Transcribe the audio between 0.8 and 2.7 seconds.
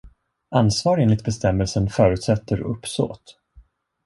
enligt bestämmelsen förutsätter